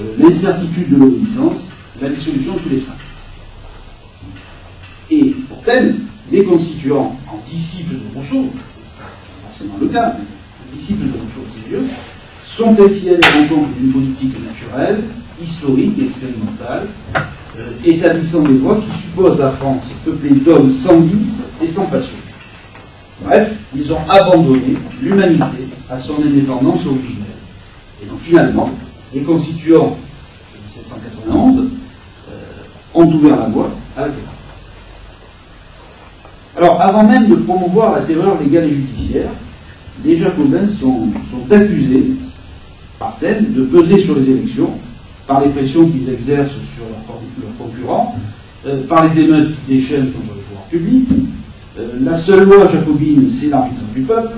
[0.00, 1.68] euh, l'incertitude de l'obéissance,
[2.00, 2.94] la dissolution de tous les freins.
[5.66, 8.50] Les constituants en disciples de Rousseau,
[9.46, 11.84] forcément le cas, mais disciples de Rousseau c'est mieux,
[12.44, 15.04] sont ainsi la rencontre d'une politique naturelle,
[15.42, 16.86] historique et expérimentale,
[17.58, 22.16] euh, établissant des voies qui supposent la France peuplée d'hommes sans vice et sans passion.
[23.22, 27.24] Bref, ils ont abandonné l'humanité à son indépendance originelle.
[28.02, 28.70] Et donc finalement,
[29.14, 29.96] les constituants
[30.52, 32.32] de 1791 euh,
[32.92, 34.33] ont ouvert la voie à la terreur.
[36.56, 39.30] Alors, avant même de promouvoir la terreur légale et judiciaire,
[40.04, 41.08] les Jacobins sont,
[41.50, 42.12] accusés
[42.98, 44.70] par thème de peser sur les élections
[45.26, 48.14] par les pressions qu'ils exercent sur leurs concurrents,
[48.66, 51.08] euh, par les émeutes qui déchaînent contre le pouvoir public.
[51.78, 54.36] Euh, la seule loi jacobine, c'est l'arbitre du peuple,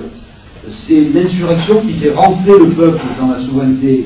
[0.71, 4.05] c'est l'insurrection qui fait rentrer le peuple dans la souveraineté,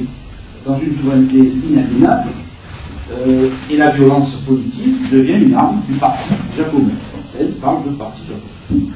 [0.65, 2.29] dans une souveraineté inaliénable,
[3.13, 6.93] euh, et la violence politique devient une arme du parti jacobin.
[7.61, 8.91] Parle de parti jacobin.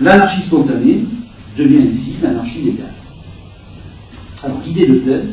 [0.00, 1.04] L'anarchie spontanée
[1.56, 2.94] devient ainsi l'anarchie légale.
[4.42, 5.32] Alors l'idée de thème,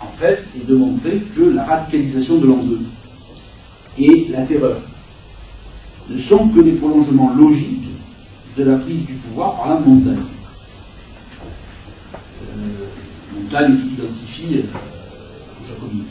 [0.00, 2.80] en fait, est de montrer que la radicalisation de l'enjeu
[3.98, 4.78] et la terreur
[6.08, 7.88] ne sont que les prolongements logiques
[8.56, 10.16] de la prise du pouvoir par la montagne.
[12.42, 16.06] Euh, montagne qui identifie euh, au jacobinisme.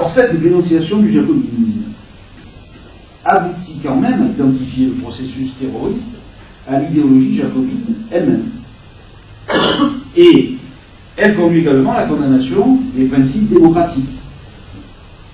[0.00, 1.89] Or, cette dénonciation du jacobinisme
[3.24, 6.16] aboutit quand même à identifier le processus terroriste
[6.68, 7.80] à l'idéologie jacobine
[8.10, 8.44] elle-même.
[10.16, 10.54] Et
[11.16, 14.08] elle conduit également à la condamnation des principes démocratiques.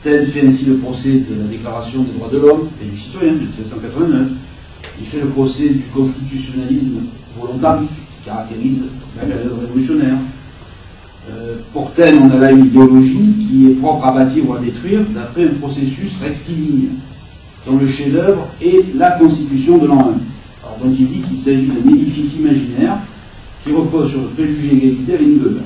[0.03, 3.33] Tel fait ainsi le procès de la Déclaration des droits de l'homme et du citoyen
[3.33, 4.29] de 1789.
[5.01, 7.01] Il fait le procès du constitutionnalisme
[7.39, 8.85] volontariste qui caractérise
[9.17, 10.17] la période révolutionnaire.
[11.31, 14.61] Euh, pour tel, on a là une idéologie qui est propre à bâtir ou à
[14.61, 16.89] détruire d'après un processus rectiligne,
[17.67, 20.03] dont le chef-d'œuvre est la constitution de l'an 1.
[20.03, 22.99] Alors, donc il dit qu'il s'agit d'un édifice imaginaire
[23.65, 25.63] qui repose sur le préjugé égalitaire et niveleur.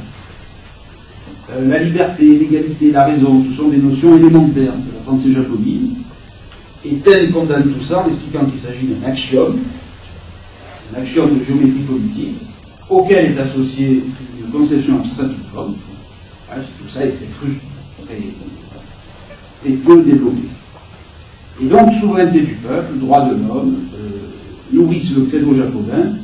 [1.53, 5.95] Euh, la liberté, l'égalité, la raison, ce sont des notions élémentaires de la pensée jacobine.
[6.85, 9.59] Et Taine condamne tout ça en expliquant qu'il s'agit d'un axiome,
[10.95, 12.37] un axiome de géométrie politique,
[12.89, 14.03] auquel est associée
[14.41, 15.75] une conception abstraite du code.
[15.75, 18.33] tout ça est très frustré
[19.67, 20.50] et peu développé.
[21.62, 24.09] Et donc, souveraineté du peuple, droit de l'homme, euh,
[24.73, 26.14] nourrissent le credo jacobin,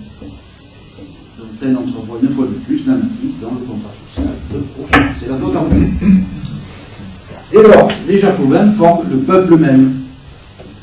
[1.39, 4.33] dont elle entrevoit une fois de plus la matrice dans le contrat social
[5.21, 5.55] C'est la faute
[7.53, 9.93] Dès lors, les jacobins forment le peuple même.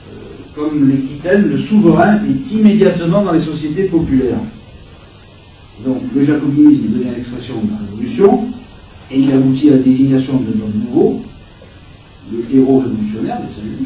[0.08, 4.38] Euh, comme l'écrit le souverain est immédiatement dans les sociétés populaires.
[5.84, 8.46] Donc, le jacobinisme devient l'expression de la révolution,
[9.10, 11.24] et il aboutit à la désignation de l'homme nouveau,
[12.32, 13.78] le héros révolutionnaire de salut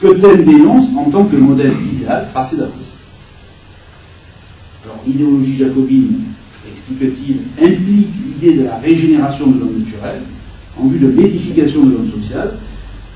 [0.00, 2.72] que Taine dénonce en tant que modèle idéal tracé d'avance.
[4.84, 6.20] Alors, l'idéologie jacobine,
[6.70, 10.20] explique-t-il, implique l'idée de la régénération de l'homme naturel
[10.78, 12.48] en vue de l'édification de l'homme social.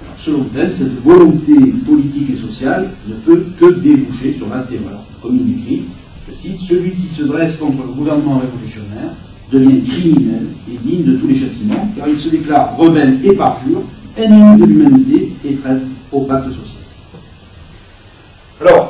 [0.02, 1.54] Alors, selon Taine, cette volonté
[1.86, 5.04] politique et sociale ne peut que déboucher sur la terreur.
[5.20, 5.82] Comme il écrit,
[6.28, 9.12] je cite, Celui qui se dresse contre le gouvernement révolutionnaire
[9.50, 13.82] devient criminel et digne de tous les châtiments, car il se déclare rebelle et parjure,
[14.16, 16.67] ennemi de l'humanité et traite au pacte social.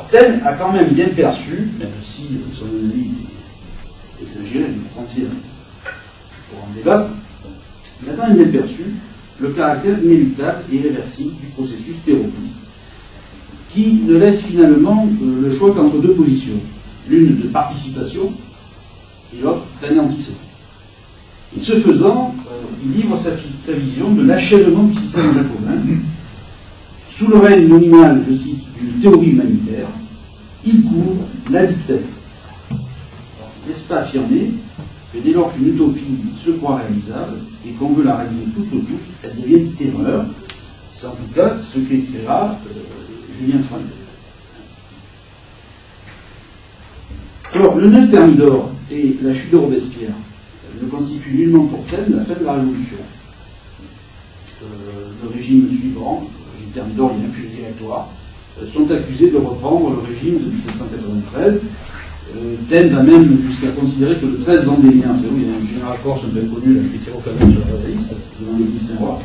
[0.09, 2.23] Taine a quand même bien perçu, même si
[2.57, 3.13] son analyse
[4.19, 5.29] est exagérée, mais entière
[6.49, 7.09] pour en débattre,
[8.01, 8.85] il a quand même bien perçu
[9.39, 12.33] le caractère inéluctable et irréversible du processus terroriste,
[13.69, 16.59] qui ne laisse finalement euh, le choix qu'entre deux positions,
[17.07, 18.31] l'une de participation
[19.33, 20.35] et l'autre d'anéantissement.
[21.55, 23.29] Et ce faisant, euh, il livre sa,
[23.63, 25.77] sa vision de l'achèvement du système jacobin,
[27.19, 29.87] sous le règne nominal, je cite, d'une théorie humanitaire,
[30.65, 32.05] il couvre la dictature.
[33.67, 34.53] N'est-ce pas affirmer
[35.11, 38.99] que dès lors qu'une utopie se croit réalisable et qu'on veut la réaliser tout autour,
[39.21, 40.27] elle devient une terreur?
[40.95, 43.83] C'est en tout cas ce qu'écrira euh, Julien Freund.
[47.53, 50.15] Alors, le neuf Thermidor et la chute de Robespierre
[50.81, 52.97] ne constituent nullement pour thème la fin de la Révolution.
[54.63, 56.29] Euh, le régime suivant,
[56.95, 58.09] d'ordre puis le directoire,
[58.61, 61.61] euh, sont accusés de reprendre le régime de 1793.
[62.37, 66.21] Euh, va même jusqu'à considérer que le 13 Vendémien, il y a un général corse
[66.25, 67.61] un connu, qui était au sur
[68.79, 69.19] Saint-Roi,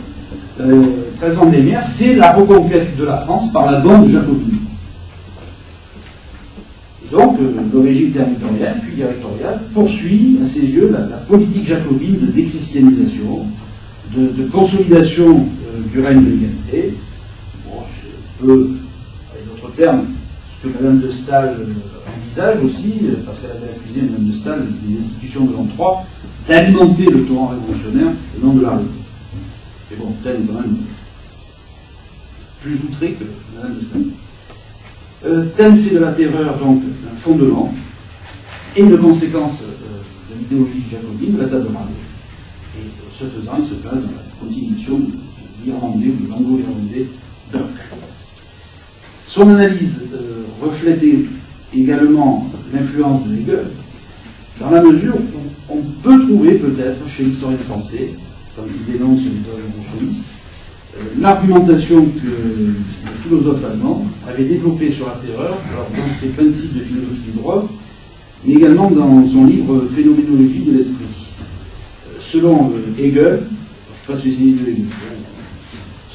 [0.60, 0.84] euh,
[1.20, 4.58] 13 Vendémien, c'est la reconquête de la France par la bande jacobine.
[7.12, 12.26] Donc, euh, le régime territorial, puis directorial, poursuit à ses yeux la, politique jacobine de
[12.32, 13.44] déchristianisation,
[14.16, 15.46] de, de consolidation
[15.92, 16.94] du règne de l'égalité,
[18.52, 20.04] avec d'autres termes,
[20.62, 21.56] ce que Madame de Stahl
[22.06, 26.06] envisage aussi, parce qu'elle avait accusé Madame de Stahl des institutions de l'an 3
[26.48, 28.84] d'alimenter le torrent révolutionnaire et non de l'arrêter.
[29.90, 30.76] Mais bon, tel est quand même
[32.62, 33.24] plus outré que
[33.56, 34.02] Madame de Stahl.
[35.26, 37.72] Euh, fait de la terreur donc un fondement
[38.76, 41.86] et une conséquence euh, de l'idéologie jacobine de la table rase.
[42.76, 42.82] Et
[43.18, 45.12] ce faisant, il se place dans la continuation de
[45.64, 47.06] l'irlandais ou de l'anglo-irlandais
[47.50, 47.64] Burke.
[49.34, 51.24] Son analyse euh, reflétait
[51.76, 53.64] également l'influence de Hegel,
[54.60, 58.10] dans la mesure où on peut trouver peut-être chez l'historien français,
[58.54, 60.26] comme il dénonce les révolutionnistes,
[60.96, 62.74] euh, l'argumentation que le
[63.24, 65.58] philosophe allemand avait développée sur la terreur,
[65.96, 67.68] dans ses principes de philosophie du droit,
[68.44, 71.06] mais également dans son livre Phénoménologie de l'esprit.
[72.06, 74.86] Euh, selon Hegel, je ne sais pas spécialiste de Hegel,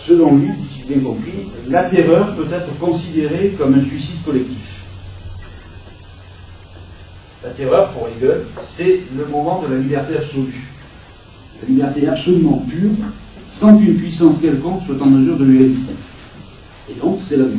[0.08, 0.52] selon lui,
[0.90, 4.58] bien compris, la terreur peut être considérée comme un suicide collectif.
[7.44, 10.68] La terreur, pour Hegel, c'est le moment de la liberté absolue.
[11.62, 12.92] La liberté absolument pure,
[13.48, 15.94] sans qu'une puissance quelconque soit en mesure de lui résister.
[16.90, 17.56] Et donc, c'est la mort.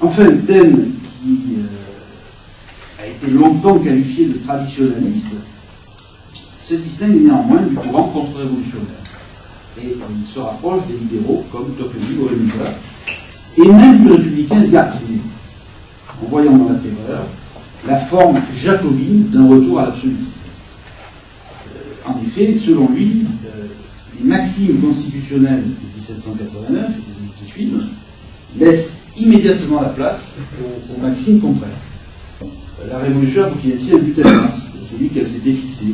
[0.00, 0.92] Enfin, Taine,
[1.22, 5.36] qui euh, a été longtemps qualifié de traditionnaliste,
[6.58, 8.97] se distingue néanmoins du courant contre-révolutionnaire
[9.82, 12.50] et il se rapproche des libéraux comme Tocqueville ou Rémy
[13.58, 15.18] et même du républicain Gardier,
[16.22, 17.26] en voyant dans la terreur
[17.86, 20.16] la forme jacobine d'un retour à l'absolu.
[21.66, 23.66] Euh, en effet, selon lui, euh,
[24.18, 27.82] les maximes constitutionnelles de 1789 et des années qui suivent
[28.58, 31.68] laissent immédiatement la place aux, maximes contraires.
[32.90, 34.20] La révolution aboutit ainsi à un but
[34.90, 35.86] celui qu'elle s'était fixé.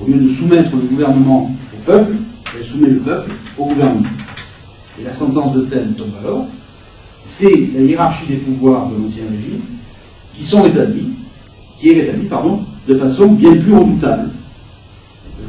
[0.00, 2.16] Au lieu de soumettre le gouvernement au peuple,
[2.58, 4.08] elle soumet le peuple au gouvernement.
[5.00, 6.46] Et la sentence de Taine tombe alors,
[7.22, 9.60] c'est la hiérarchie des pouvoirs de l'ancien régime
[10.36, 11.10] qui sont rétablis,
[11.78, 14.30] qui est rétablie, pardon, de façon bien plus redoutable.
[15.40, 15.44] Euh,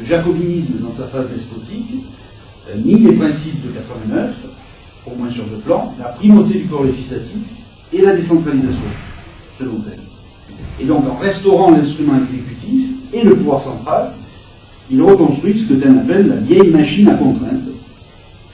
[0.00, 1.94] le jacobinisme dans sa phase despotique
[2.70, 4.34] euh, nie les principes de 89,
[5.06, 7.36] au moins sur deux plans, la primauté du corps législatif
[7.92, 8.78] et la décentralisation,
[9.58, 10.00] selon elle.
[10.80, 14.12] Et donc, en restaurant l'instrument exécutif et le pouvoir central,
[14.90, 17.60] il reconstruit ce que Taine appelle la vieille machine à contrainte,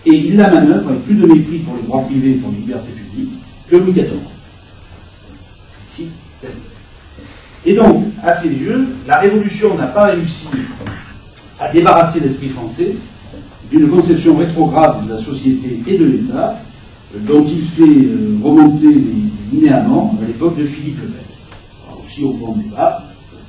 [0.06, 2.58] et il la manœuvre avec plus de mépris pour les droits privés et pour les
[2.58, 3.32] libertés publiques
[3.68, 4.10] que Louis XIV.
[7.66, 10.48] Et donc, à ses yeux, la Révolution n'a pas réussi
[11.58, 12.94] à débarrasser l'esprit français
[13.70, 16.60] d'une conception rétrograde de la société et de l'État,
[17.20, 21.20] dont il fait euh, remonter les linéaments à l'époque de Philippe le Bel.
[21.86, 23.04] Alors, aussi au grand débat,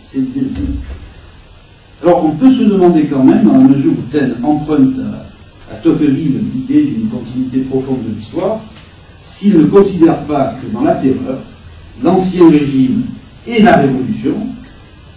[0.09, 0.61] c'est le début.
[2.03, 5.77] Alors, on peut se demander quand même, dans la mesure où Taine emprunte à, à
[5.77, 8.59] Tocqueville l'idée d'une continuité profonde de l'histoire,
[9.21, 11.39] s'il ne considère pas que dans la terreur,
[12.03, 13.03] l'ancien régime
[13.47, 14.35] et la révolution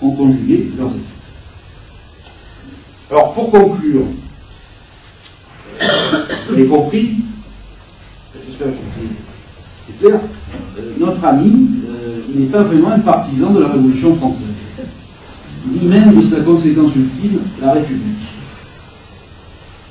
[0.01, 1.03] ont conjugué leurs effets.
[3.11, 4.03] Alors, pour conclure,
[5.81, 7.17] vous avez compris,
[8.47, 8.75] j'espère que
[9.87, 10.21] c'est clair,
[10.79, 14.47] euh, notre ami, euh, n'est pas vraiment un partisan de la Révolution française,
[15.67, 18.03] ni même de sa conséquence ultime, la République.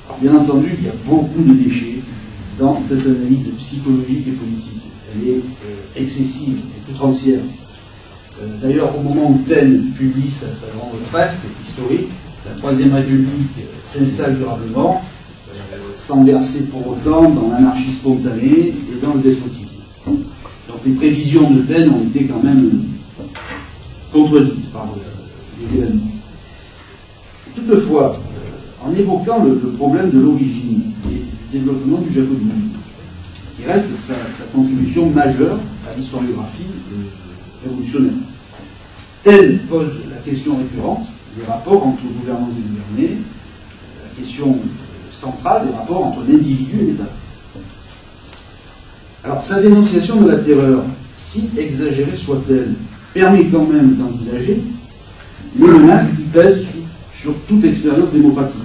[0.06, 1.98] Alors, bien entendu, il y a beaucoup de déchets
[2.58, 4.82] dans cette analyse psychologique et politique.
[5.14, 7.40] Elle est euh, excessive et outrancière.
[8.42, 12.08] Euh, D'ailleurs, au moment où Taine publie sa, sa grande fresque historique,
[12.46, 15.02] la Troisième République euh, s'installe durablement,
[15.50, 19.66] euh, sans verser pour autant dans l'anarchie spontanée et dans le despotisme.
[20.06, 22.70] Donc les prévisions de Taine ont été quand même
[23.20, 23.22] euh,
[24.12, 24.86] contredites par
[25.74, 26.10] événements.
[27.54, 28.20] Toutefois,
[28.84, 32.78] en évoquant le, problème de l'origine et du développement du jacobinisme,
[33.56, 35.58] qui reste sa, sa contribution majeure
[35.90, 38.12] à l'historiographie euh, révolutionnaire.
[39.24, 41.06] Taine pose la question récurrente
[41.36, 44.56] des rapports entre gouvernants et gouvernés, euh, la question
[45.12, 47.08] centrale des rapports entre l'individu et l'État.
[49.24, 50.84] Alors, sa dénonciation de la terreur,
[51.16, 52.74] si exagérée soit-elle,
[53.12, 54.62] permet quand même d'envisager
[55.58, 56.64] les menaces qui pèsent
[57.20, 58.60] sur, toute expérience démocratique.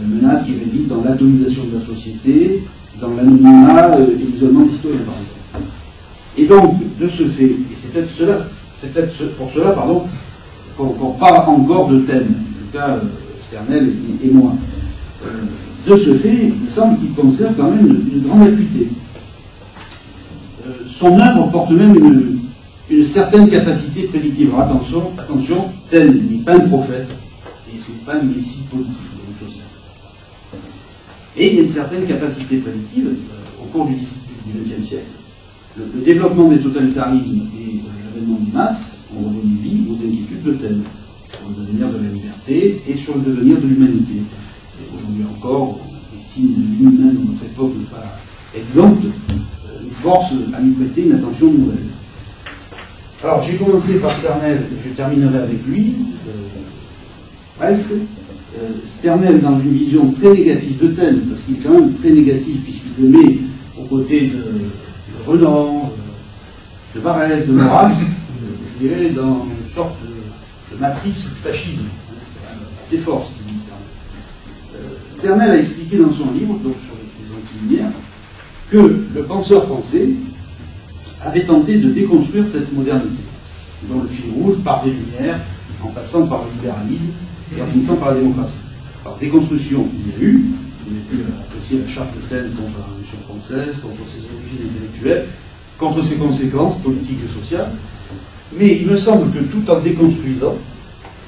[0.00, 2.62] Menaces qui résident dans l'atomisation de la société,
[3.00, 5.72] dans l'anonymat euh, et l'isolement des citoyens, par exemple.
[6.36, 10.04] Et donc, de ce fait, et c'est peut-être pour cela, pardon,
[10.76, 13.00] qu'on parle encore de thème, en tout cas euh,
[13.48, 13.90] Sternel
[14.22, 14.52] et, moi.
[15.24, 18.88] Euh, de ce fait, il semble qu'il conserve quand même une, une grande acuité.
[20.66, 22.37] Euh, son œuvre porte même une,
[22.90, 24.48] une certaine capacité prédictive.
[24.54, 27.08] Alors attention, attention, tel n'est pas un prophète,
[27.68, 29.08] et ce n'est pas un messie politique de.
[31.36, 35.04] Et il y a une certaine capacité prédictive euh, au cours du XXe siècle.
[35.76, 40.52] Le, développement des totalitarismes et euh, l'avènement des masses ont redonné vie aux inquiétudes de
[40.54, 40.82] Taine
[41.30, 44.14] sur le devenir de la liberté et sur le devenir de l'humanité.
[44.96, 45.78] Aujourd'hui encore,
[46.16, 48.18] les signes de humaine de notre époque n'est pas
[48.56, 51.84] exempte, euh, nous force à lui prêter une attention nouvelle.
[53.22, 55.96] Alors, j'ai commencé par Sternel, je terminerai avec lui,
[56.28, 56.30] euh,
[57.58, 57.90] presque.
[57.90, 62.10] Euh, Sternel dans une vision très négative de Taine, parce qu'il est quand même très
[62.10, 63.38] négatif, puisqu'il le met
[63.76, 64.42] aux côtés de,
[65.26, 69.96] Renan, euh, de Barès, de Maurras, je dirais dans une sorte
[70.72, 71.86] de, matrice du fascisme.
[72.86, 75.08] C'est fort ce qu'il dit Sternel.
[75.10, 77.92] Sternel a expliqué dans son livre, donc sur les, antilumières,
[78.70, 80.08] que le penseur français
[81.24, 83.22] avait tenté de déconstruire cette modernité,
[83.84, 85.40] dont le fil rouge part des Lumières,
[85.82, 87.12] en passant par le libéralisme
[87.56, 88.58] et en finissant par la démocratie.
[89.04, 90.44] Alors, déconstruction, il y a eu,
[90.90, 94.70] il a pu apprécier la charte de Taine contre la Révolution française, contre ses origines
[94.70, 95.26] intellectuelles,
[95.78, 97.70] contre ses conséquences politiques et sociales,
[98.58, 100.56] mais il me semble que tout en déconstruisant,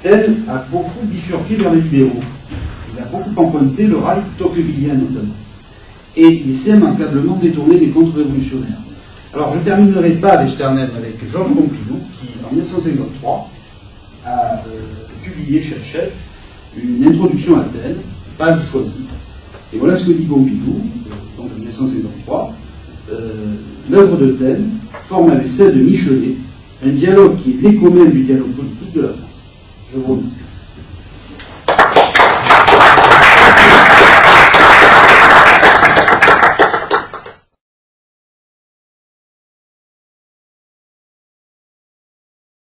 [0.03, 2.21] Taine a beaucoup bifurqué vers les libéraux.
[2.93, 5.35] Il a beaucoup emprunté le rail tocquevillien notamment.
[6.17, 8.79] Et il s'est immanquablement détourné des contre-révolutionnaires.
[9.33, 13.51] Alors je ne terminerai pas avec avec Georges Pompidou, qui en 1953
[14.27, 14.61] a euh,
[15.23, 15.77] publié chez
[16.77, 17.97] une introduction à Taine,
[18.37, 19.07] page choisie.
[19.73, 22.55] Et voilà ce que dit Pompidou, euh, donc en 1953.
[23.13, 23.31] Euh,
[23.89, 24.69] L'œuvre de Taine
[25.05, 26.35] forme avec celle de Michelet
[26.85, 29.21] un dialogue qui est l'écho même du dialogue politique de la France.
[29.93, 30.50] Je vous remercie.